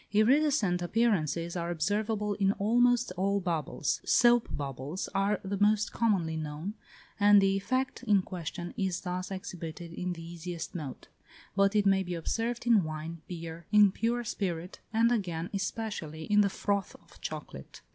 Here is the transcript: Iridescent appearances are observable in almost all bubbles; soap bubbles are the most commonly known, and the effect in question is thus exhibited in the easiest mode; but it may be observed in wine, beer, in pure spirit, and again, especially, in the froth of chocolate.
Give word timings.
Iridescent 0.11 0.81
appearances 0.81 1.55
are 1.55 1.69
observable 1.69 2.33
in 2.33 2.53
almost 2.53 3.11
all 3.17 3.39
bubbles; 3.39 4.01
soap 4.03 4.47
bubbles 4.51 5.07
are 5.13 5.39
the 5.43 5.59
most 5.59 5.91
commonly 5.93 6.35
known, 6.35 6.73
and 7.19 7.39
the 7.39 7.55
effect 7.55 8.01
in 8.01 8.23
question 8.23 8.73
is 8.75 9.01
thus 9.01 9.29
exhibited 9.29 9.93
in 9.93 10.13
the 10.13 10.23
easiest 10.23 10.73
mode; 10.73 11.07
but 11.55 11.75
it 11.75 11.85
may 11.85 12.01
be 12.01 12.15
observed 12.15 12.65
in 12.65 12.83
wine, 12.83 13.21
beer, 13.27 13.67
in 13.71 13.91
pure 13.91 14.23
spirit, 14.23 14.79
and 14.91 15.11
again, 15.11 15.51
especially, 15.53 16.23
in 16.23 16.41
the 16.41 16.49
froth 16.49 16.95
of 16.95 17.21
chocolate. 17.21 17.81